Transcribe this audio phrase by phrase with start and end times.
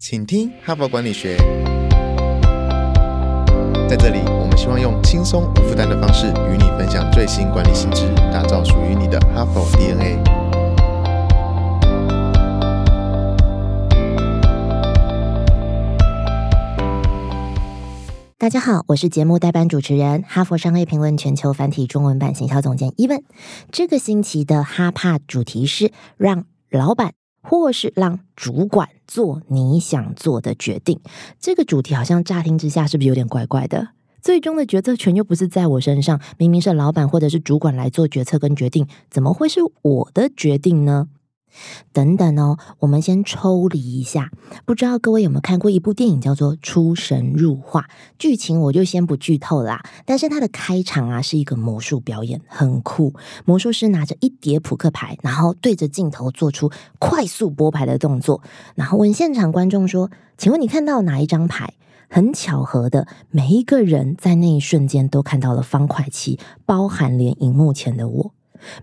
[0.00, 1.36] 请听哈佛管理学。
[3.90, 10.22] 在这里，我们希望用轻松无负担的方式与你分享最新管理新知，打造属于你的哈佛 DNA。
[18.38, 23.24] 大家好，我是节目代班主持人，哈佛商业评论全球繁体中文版行销总监伊文。
[23.72, 31.00] 这个星期的哈帕主题是让老板或是让主管做你想做的决定。
[31.40, 33.88] 这个主题好像乍听之下是不是有点怪怪的？
[34.20, 41.08] 最终的决策权又不是在我身上，明明是老板或者是主管来做决策跟决定，怎么会是我的决定呢？
[41.92, 44.30] 等等哦，我们先抽离一下。
[44.64, 47.82] 不知道各位有没有看过一部电影，叫做《出神入化》。
[48.18, 49.82] 剧情我就先不剧透啦。
[50.04, 53.14] 但是它的开场啊，是一个魔术表演，很酷。
[53.44, 58.42] 魔术师拿着一叠扑克牌，然后对着镜头做出快速拨牌的动作，
[58.74, 61.74] 然后问现场观众说：“请问你看到哪一张牌？”
[62.10, 68.32] 很巧合的，每一个人在那一瞬间都看到了方块七，包含连荧幕前的我。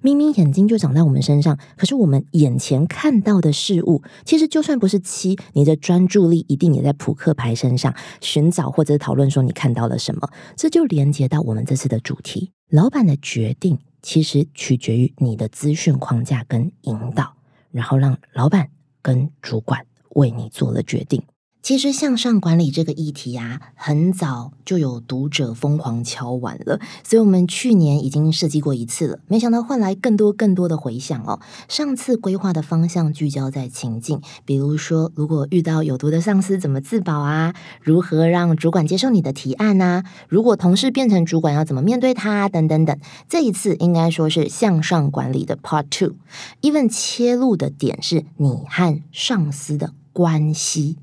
[0.02, 10.30] 明明眼睛就长在我们身上，可是我们眼前看到的事物，其实就算不是七，你的专注力一定也在扑克牌身上寻找或者讨论说你看到了什么。
[10.56, 17.36] 这就连接到我们这次的主题：老板的决定其实取决于你的资讯框架跟引导，
[17.72, 18.70] 然后让老板
[19.02, 21.22] 跟主管为你做了决定。
[21.66, 31.40] 其实向上管理这个议题啊，很早就有读者疯狂敲完了，所以我们去年已经设计过一次了，没想到换来更多更多的回响哦。
[31.68, 37.56] 上次规划的方向聚焦在情境，比如说如果遇到有毒的上司怎么自保啊？
[37.82, 40.04] 如何让主管接受你的提案啊？
[40.30, 42.48] 如果同事变成主管要怎么面对他？
[42.48, 42.96] 等等等。
[43.28, 50.98] 这一次应该说是向上管理的 Part Two，even 切入的点是你和上司的关系。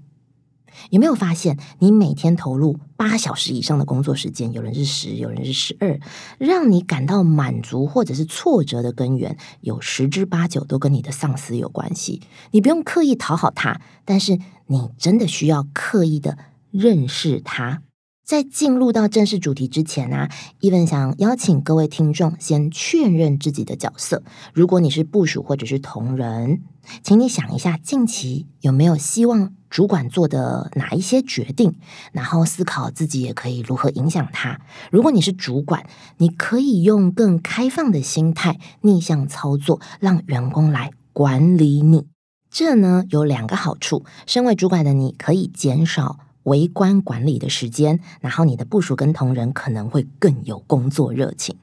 [0.90, 6.00] 有没有发现，你每天投入八小时以上的工作时间，有人是十，有人是十二，
[6.38, 12.20] 让你感到满足或者是挫折的根源，有十之八九都跟你的上司有关系。
[12.50, 16.38] 你不用刻意讨好他，但是你真的需要刻意的
[16.70, 17.82] 认识他。
[18.24, 20.28] 在进入到正式主题之前呢，
[20.60, 24.22] 伊文想邀请各位听众先确认自己的角色。
[24.54, 26.62] 如果你是部属或者是同仁，
[27.02, 31.74] 请你想一下，近期有没有希望主管做的哪一些决定，
[32.12, 34.60] 然后思考自己也可以如何影响他。
[34.90, 35.86] 如果你是主管，
[36.18, 42.06] 你可以用更开放的心态逆向操作，让员工来管理你。
[42.50, 46.18] 这呢有两个好处：身为主管的你可以减少。
[46.44, 51.56] 围观管理的时间，然后你的部署跟同仁可能会更有工作热情。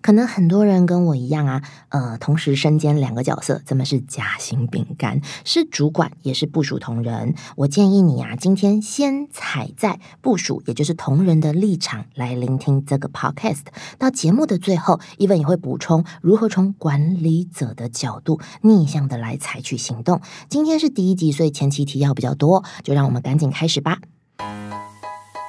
[0.00, 5.20] 可能很多人跟我一样啊，呃，同时身兼两个角色，怎么是夹心饼干？
[5.44, 7.34] 是主管也是部署同仁。
[7.56, 13.64] 我建议你啊，今天先踩在部署，也就是同仁的立场来聆听这个 podcast。
[13.98, 20.20] 到节目的最后，伊文也会补充如何从管理者的角度逆向的来采取行动。
[20.48, 23.98] 今天是第一集，所以前期提要比较多，就让我们赶紧开始吧。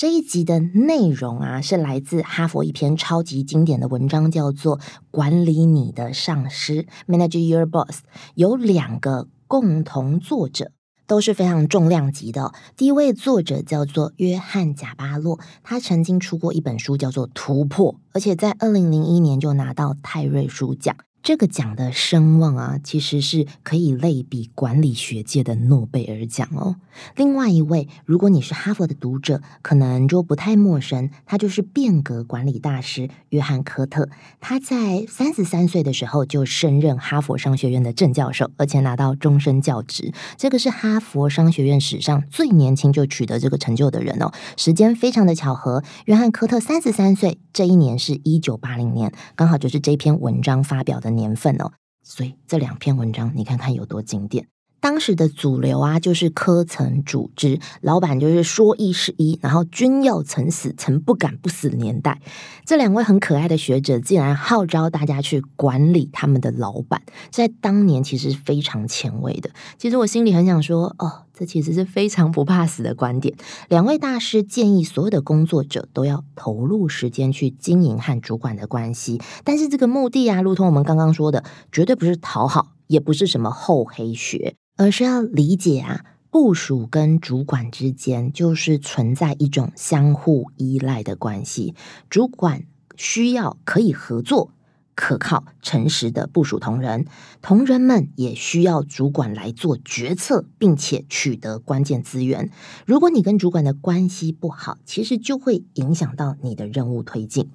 [0.00, 4.78] 这一集的内容啊，是来自哈佛一篇超级经典的文章，叫做
[5.10, 6.72] 《管理你的上司》
[7.06, 7.98] （Manage Your Boss），
[8.34, 10.72] 有两个共同作者。
[11.06, 12.54] 都是非常重量级的。
[12.76, 20.96] 第一位作者叫做约翰贾巴洛，他曾经出过一本书叫做《突破》，而且在二零零一年就拿到泰瑞书奖。
[21.22, 26.76] 这个奖的声望啊，其实是可以类比管理学界的诺贝尔奖哦。
[27.14, 34.08] 另外一位，如果你是哈佛的读者，可能就不太陌生，他就是变革管理大师约翰科特。
[34.40, 40.12] 他在三十三岁的时候就升任哈佛商学院的正教授，而且拿到终身教职。
[40.38, 44.32] 这个是哈佛商学院史上最年轻就取得这个成就的人哦。
[44.56, 51.09] 时间非常的巧合，约翰科特三十三岁，这一年是一九八零年，刚好就是这篇文章发表的。
[51.10, 51.72] 年份哦，
[52.02, 54.48] 所以这两篇文章你看看有多经典。
[54.80, 62.20] 当时的主流啊，就是科层组织，老板就是说一是一，然后君要臣死，臣不敢不死的年代。
[62.64, 69.50] 这两位很可爱的学者，竟然号召大家去管理他们的老板，在当年其实是非常前卫的。
[69.76, 73.36] 其实我心里很想说，哦，这其实是非常不怕死的观点。
[73.68, 84.56] 两位大师建议所有的工作者都要投入时间去经营和主管的关系，但是这个目的啊，如同我们刚刚说的，绝对不是讨好，也不是什么厚黑学。
[84.76, 91.74] 而是要理解啊，部署跟主管之间就是存在一种相互依赖的关系，
[92.08, 92.64] 主管
[92.96, 94.52] 需要可以合作。
[95.00, 97.06] 可靠、诚实的部署同仁，
[97.40, 102.50] 同仁们也需要主管来做决策，并且取得关键资源。
[102.84, 107.48] 如果你跟主管的关系不好，其实就会影响到你的任务推进。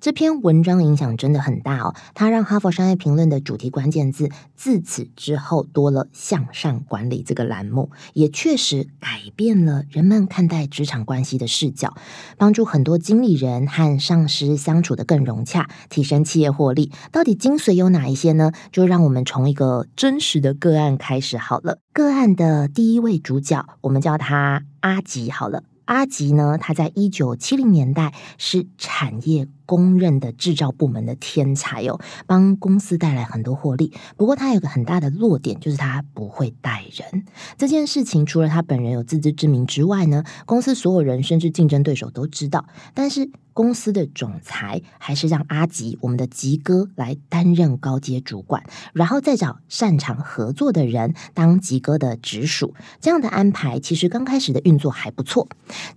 [0.00, 11.96] 这篇文章影响真的很大哦，它让哈佛商业评论的主题关键字自此之后多了“向上管理”这个栏目，也确实改变了人们看待职场关系的视角，
[12.38, 16.91] 帮助很多经理人和上司相处的更融洽，提升企业获利。
[17.10, 18.52] 到底精髓有哪一些呢？
[18.70, 21.78] 就让我们从一个真实的个案开始好了。
[21.92, 25.64] 个案的第一位主角，我们叫他阿吉好了。
[25.86, 29.48] 阿吉呢，他在一九七零年代是产业。
[29.66, 33.92] 公认的制造部门的天才哦，帮公司带来很多获利。
[34.16, 37.24] 不过他有个很大的弱点，就是他不会带人。
[37.56, 42.66] 这件事情除了他本人有自知之明之外呢，公司所有人甚至竞争对手都知道。
[42.94, 48.64] 但是公司的总裁还是让阿吉，我们的吉哥来担任高阶主管，
[48.94, 52.74] 然后再找擅长合作的人当吉哥的直属。
[53.00, 55.48] 这样的安排其实刚开始的运作还不错，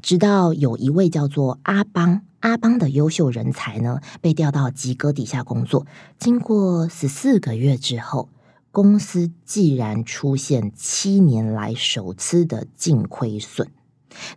[0.01, 2.21] 直到有一位叫做阿邦。
[2.41, 5.87] 阿邦的优秀人才呢，被调到吉哥底下工作。
[6.19, 8.29] 经过十四个月之后，
[8.71, 13.67] 公司既然出现七年来首次的净亏损。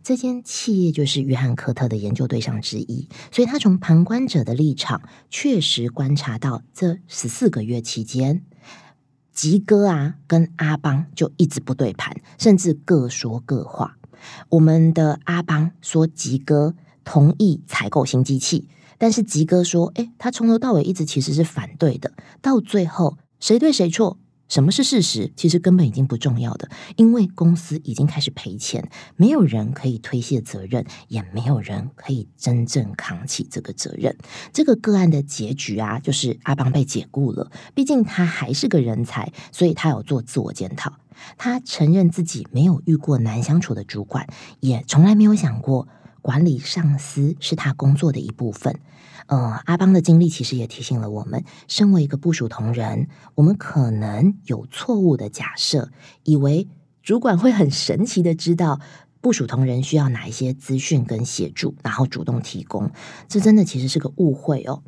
[0.02, 8.42] 这间企业就是约翰科特的研究对象之一，所以他从旁观者的立场，确实观察到这十四个月期间，
[9.32, 13.98] 吉哥啊跟阿邦就一直不对盘，甚至各说各话。
[14.48, 16.74] 我们的阿邦说吉哥。
[17.08, 18.68] 同意采购新机器，
[18.98, 22.12] 但是吉哥说：“哎，他从头到尾一直其实是反对的。
[22.42, 34.14] 到最后，谁对谁错，什么是事实，其实根本已经不重要的，因为公司已经开始赔钱，没有人可以推卸责任，也没有人可以真正扛起这个责任。
[34.52, 37.50] 这个个案的结局啊，就是阿邦被解雇了。
[37.74, 40.92] 毕竟他还是个人才，所以他有做自我检讨。
[41.38, 44.26] 他承认自己没有遇过难相处的主管，
[44.60, 45.88] 也从来没有想过。”
[46.28, 48.78] 管理上司是他工作的一部分。
[49.28, 55.90] 呃，阿邦的经历其实也提醒了我们，身为一个部署同仁，我们可能有错误的假设，
[56.24, 56.68] 以为
[57.02, 58.78] 主管会很神奇的知道
[59.22, 62.90] 部署同仁需要哪一些资讯跟协助，然后主动提供。
[63.26, 64.82] 这真的其实是个误会哦。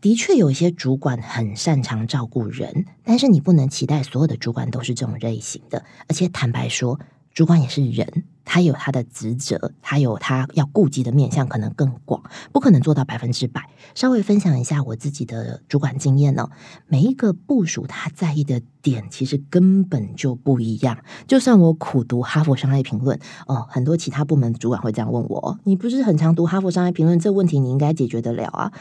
[0.00, 5.84] 的确，有一些主管很擅长照顾人，但是你不能期待所有的主管都是这种类型的。
[6.08, 6.98] 而且坦白说，
[7.32, 8.24] 主管也是人。
[8.42, 13.70] 他有他的职责，他有他要顾及的面向，可能更广，不可能做到百分之百。
[13.94, 16.50] 稍微分享一下我自己的主管经验哦。
[16.88, 20.98] 每一个部署他在意的点，其实根本就不一样。
[21.28, 27.16] 就算我苦读哈佛商业评论哦，很多其他部门主管会这样问我：“你不是很常读哈佛商业评论？
[27.20, 28.72] 这问题你应该解决得了啊？”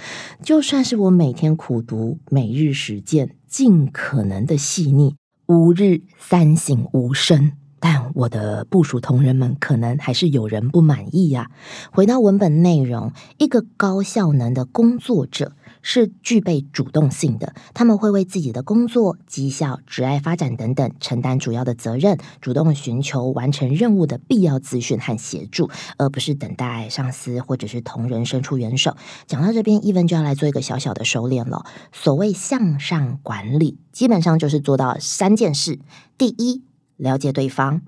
[0.41, 5.15] 就算是我每天苦读，每日实践，尽可能的细腻，
[5.46, 7.53] 吾日三省吾身。
[7.80, 11.50] 但我的部署同仁们可能还是有人不满意呀。
[11.92, 28.96] 回到文本内容，一个高效能的工作者是具备主动性的，他们会为自己的工作、绩效、职业发展等等承担主要的责任，主动寻求完成任务的必要资讯和协助，而不是等待上司或者是同仁伸出援手。
[29.26, 31.66] 讲到这边，伊文就要来做一个小小的收敛了。
[31.94, 35.80] 所谓向上管理，基本上就是做到三件事：
[36.18, 36.69] 第一。
[37.00, 37.82] 了解对方，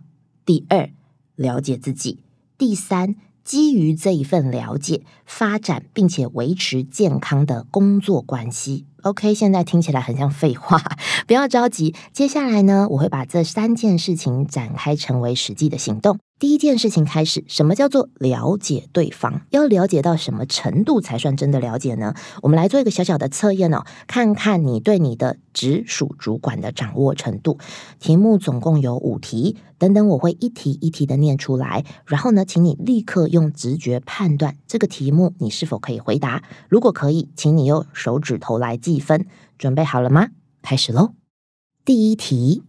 [0.46, 0.90] 第二，
[1.36, 2.20] 了解自己，
[2.58, 10.80] 第三，基于这一份了解，发展并且维持健康的工作关系，OK，现在听起来很像废话，
[11.26, 11.96] 不要着急。
[12.14, 16.20] 接下来呢，我会把这三件事情展开成为实际的行动。
[16.38, 19.42] 第一件事情开始，什么叫做了解对方？
[19.50, 22.14] 要了解到什么程度才算真的了解呢？
[22.42, 27.60] 我们来做一个小小的测验哦，看看你对你的直属主管的掌握程度。
[28.00, 36.42] 题目总共有五题，等等我会一题一题的念出来，然后呢，请你立刻用直觉判断这个题目你是否可以回答。
[36.70, 39.28] 如果可以，请你用手指头来记计分。
[39.58, 40.30] 准备好了吗？
[40.62, 41.14] 开始喽！
[41.86, 42.64] 第一题。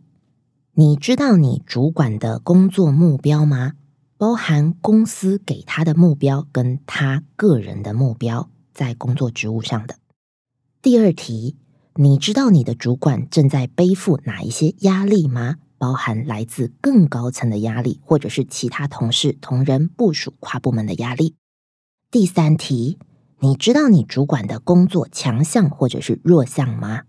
[0.74, 3.72] 你知道你主管的工作目标吗？
[4.16, 9.96] 包含公司给他的目标跟他个人的目标，在工作职务上的。
[10.80, 11.56] 第二题，
[11.96, 15.56] 你知道你的主管正在背负哪一些压力吗？
[15.76, 21.34] 包含来自更高层的压力，或者是其他同事、同仁、部署、跨部门的压力。
[22.10, 22.98] 第三题，
[23.44, 27.02] 你知道你主管的工作强项或者是弱项吗？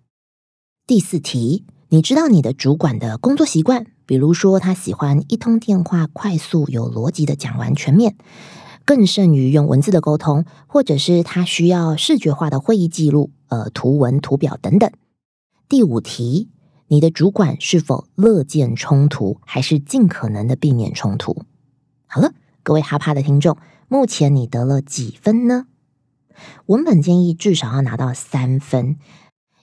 [0.88, 1.64] 第四题。
[1.90, 8.16] 你知道你的主管的工作习惯，比如说他喜欢一通电话快速有逻辑的讲完全面，
[8.84, 14.92] 更胜于用文字的沟通，或者是他需要视觉化的会议记录，呃，图文、图表等等。
[15.70, 16.50] 第五题，
[16.88, 21.44] 你的主管是否乐见冲突，还是尽可能的避免冲突？
[22.08, 23.56] 好了，各位哈帕的听众，
[23.88, 25.68] 目前你得了几分呢？
[26.68, 28.98] 文本建议至少要拿到三分。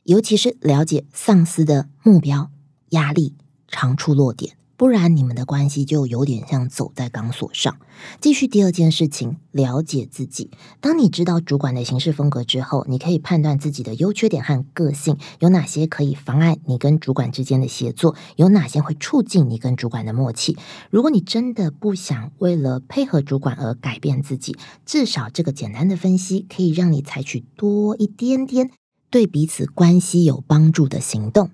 [0.05, 2.51] 尤其是了解丧司的目标、
[2.91, 3.37] 压力、
[3.69, 7.77] 长处、弱点，不然你们的关系就有点像走在钢索上。
[8.19, 10.51] 继续第二件事情，了解自己。
[10.81, 20.57] 当你知道主管的行事风格之后，你可以判断自己的优缺点和个性，有哪些可以妨碍你跟主管之间的协作，有哪些会促进你跟主管的默契。
[20.89, 24.57] 如果你真的不想为了配合主管而改变自己，
[24.87, 28.71] 至少这个简单的分析可以让你采取多一点点。
[29.11, 31.51] 对彼此关系有帮助的行动，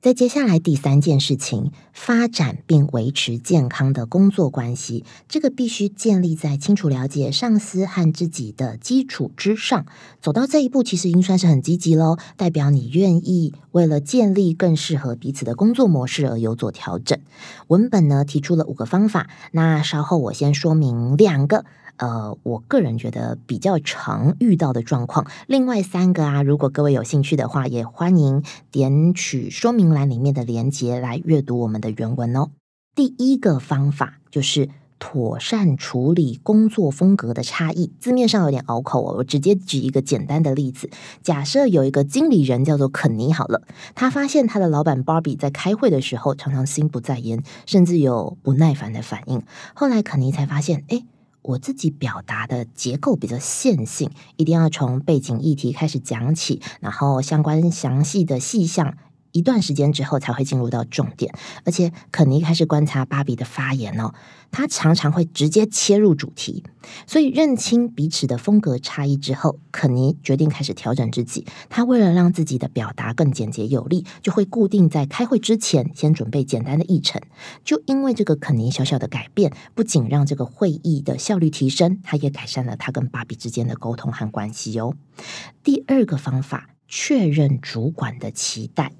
[0.00, 9.86] 在接下来第三件事情，发展并维持健康的工作关系，这个必须建立在清楚了解上司和自己的基础之上。
[10.20, 17.18] 走到这一步，其实已经算是很积极喽，代表你愿意为了建立更适合彼此的工作模式而有所调整。
[17.66, 21.64] 文本呢提出了五个方法，那稍后我先说明两个。
[21.98, 32.50] 呃，我个人觉得比较常遇到的状况，另外三个啊，如果各位有兴趣的话，也欢迎点取说明栏里面的连接来阅读我们的原文哦。
[32.94, 34.68] 第一个方法就是
[35.00, 40.90] 妥善处理工作风格的差异，字面上有点拗口哦，我直接举一个简单的例子，
[41.22, 43.62] 假设有一个经理人叫做肯尼，好了，
[43.94, 49.42] 他发现他的老板芭比在开会的时候常常心不在焉，甚至有不耐烦的反应，
[49.74, 51.04] 后来肯尼才发现，哎。
[51.48, 58.98] 我自己表达的结构比较线性，一定要从背景议题开始讲起，然后相关详细的细项。
[59.38, 61.32] 一段时间之后才会进入到重点，
[61.64, 64.12] 而且肯尼开始观察芭比的发言哦，
[64.50, 66.64] 他常常会直接切入主题，
[67.06, 71.46] 所以认清彼此的风格差异之后，肯尼决定开始调整自己。
[71.68, 77.22] 他为了让自己的表达更简洁有力，就会固定在开会之前先准备简单的议程。
[77.64, 84.96] 就因为这个肯尼小小的改变，不仅让这个会议的效率提升，他也改善了他跟芭比之间的沟通和关系哦。
[85.62, 88.90] 第二个方法，确认主管的期待。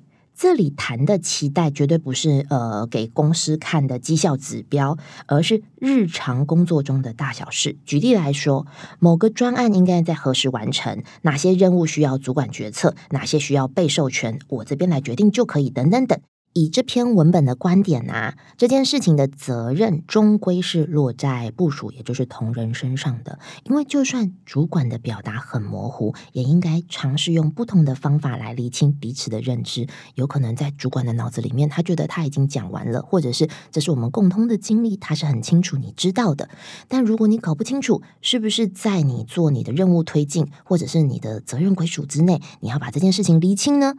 [0.40, 7.76] 这里谈的期待绝对不是呃给公司看的绩效指标，而是日常工作中的大小事。
[7.84, 8.64] 举例来说，
[9.00, 11.02] 某个专案应该在何时完成？
[11.22, 12.94] 哪些任务需要主管决策？
[13.10, 14.38] 哪些需要被授权？
[14.46, 15.70] 我这边来决定就可以。
[15.70, 16.16] 等等等。
[16.58, 23.38] 以这篇文本的观点啊，这件事情的责任终归是落在部署，也就是同仁身上的。
[23.62, 29.86] 因为就算主管的表达很模糊，也应该尝试用不同的方法来厘清彼此的认知。
[30.16, 36.48] 有可能在主管的脑子里面，他觉得他已经讲完了，或者是这是我们共通的经历，他是很清楚你知道的。
[36.88, 43.94] 但如果你搞不清楚，是不是在你做你的任务推进，或者是你的责任归属之内，你要把这件事情厘清呢？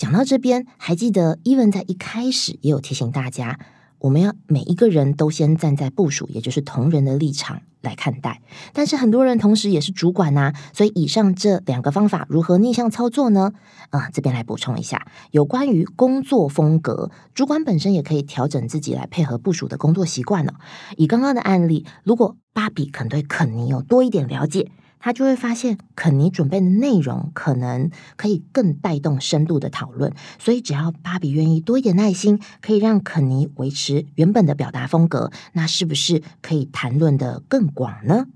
[0.00, 3.60] 讲到这边，还记得伊文在一开始也有提醒大家，
[3.98, 8.40] 我们要每一个人都先站在部署，也就是同仁的立场来看待。
[8.72, 13.52] 但是很多人同时也是主管呐，所以以上这两个方法如何逆向操作呢？
[13.90, 20.54] 啊，这边来补充一下，有关于工作风格，主管本身也可以调整自己来配合部署的工作习惯了。
[20.96, 24.70] 以刚刚的案例，如果芭比肯对肯尼有多一点了解。
[25.00, 38.26] 他就会发现，肯尼准备的内容可能可以更带动深度的讨论，所以只要芭比愿意多一点耐心，可以让肯尼维持原本的表达风格，那是不是可以谈论的更广呢？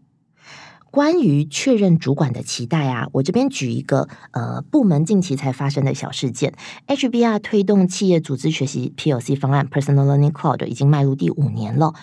[0.91, 6.55] 关于确认主管的期待啊，我这边举一个呃部门近期才发生的小事件。
[6.87, 11.95] ：HBR 推动企业组织学习 PLC 方案 Personal Learning Cloud 已经迈入第五年了，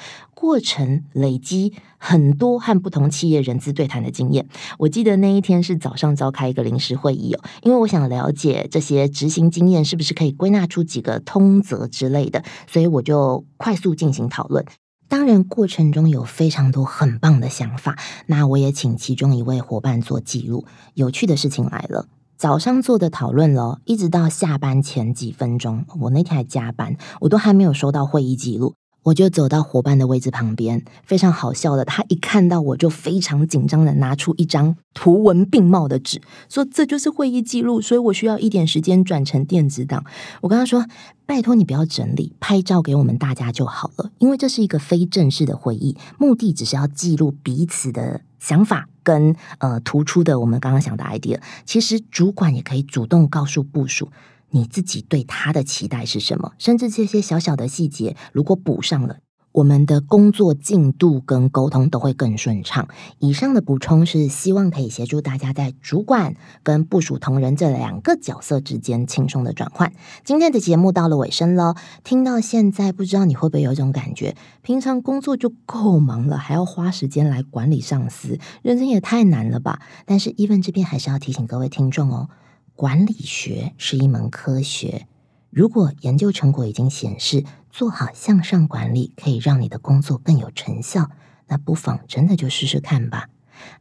[0.42, 4.48] 过程累积很多和不同企业人资对谈的经验。
[4.80, 14.66] 我记得那一天是早上召开一个临时会议哦，因为我想了解这些执行经验是不是可以归纳出几个通则之类的，所以我就快速进行讨论。
[15.08, 17.96] 当然，过程中有非常多很棒的想法，
[18.26, 20.66] 那我也请其中一位伙伴做记录。
[20.96, 28.74] 有趣的事情来了，早上做的讨论了，一直到下班前几分钟，我那天还加班，我都还没有收到会议记录。
[29.04, 40.06] 我就走到伙伴的位置旁边，非常好笑的，他一看到我就非常紧张的拿出一张图文并茂的纸，说这就是会议记录，所以我需要一点时间转成电子档。
[40.42, 40.86] 我跟他说，
[41.26, 51.40] 拜托你不要整理，拍照给我们大家就好了，因为这是一个非正式的会议，目的只是要记录彼此的想法跟呃突出的我们刚刚想的 idea。
[51.66, 54.10] 其实主管也可以主动告诉部署。
[54.52, 56.54] 你自己对他的期待是什么？
[56.58, 59.18] 甚至这些小小的细节，如果补上了，
[59.54, 62.88] 我们的工作进度跟沟通都会更顺畅。
[63.20, 69.92] 以上的补充是希望可以协助大家在主管跟部署同仁这两个角色之间轻松的转换。
[70.24, 74.38] 今天的节目到了尾声了，听到现在，不知道你会不会有一种感觉？
[74.62, 79.82] 平常工作就够忙了，还要花时间来管理上司，人生也太难了吧？
[80.06, 82.30] 但是 Even 这边还是要提醒各位听众哦。
[82.76, 85.08] 管理学是一门科学，
[85.50, 91.12] 如果研究成果已经显示做好向上管理可以让你的工作更有成效，
[91.48, 93.30] 那不妨真的就试试看吧。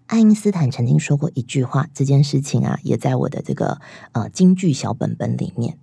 [0.07, 3.81] 爱因斯坦曾经说过一句话，这件事情啊也在我的这个
[4.13, 5.79] 呃京剧小本本里面。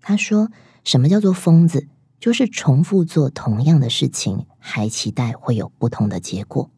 [0.00, 0.50] 他说
[0.82, 1.86] ：“什么叫做疯子？
[2.18, 6.70] 就是重复做同样的事情，还期待会有不同的结果。”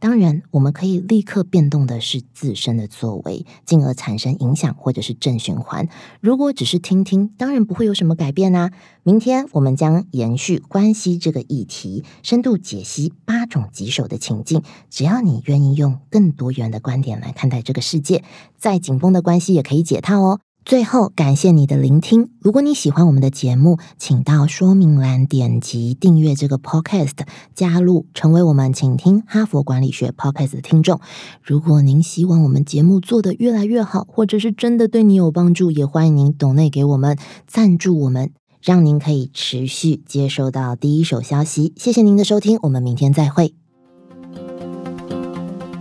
[0.00, 5.88] 当然，我们可以立刻变动的是自身的作为，进而产生影响或者是正循环。
[6.20, 8.70] 如果只是听听，当然不会有什么改变啊。
[9.02, 14.62] 明天我们将延续关系这个议题，深度解析八种棘手的情境。
[14.88, 18.22] 只要你愿意用更多元的观点来看待这个世界，
[18.56, 20.40] 再紧绷的关系也可以解套哦。
[20.68, 22.28] 最后，感谢你的聆听。
[22.40, 27.14] 如果你喜欢我们的节目，请到说明栏点击订阅这个 podcast，
[27.54, 31.00] 加入成为我们请听哈佛管理学 podcast 的听众。
[31.42, 37.16] 如果您希望我们节目做得越来越好，或者是真的对你有帮助，也欢迎您懂内给我们
[37.46, 41.72] 赞助我们，让您可以持续接收到第一手消息。
[41.78, 43.54] 谢谢您的收听，我们明天再会。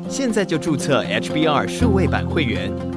[0.08, 2.97] 现在就注册 HBR 数位版会员。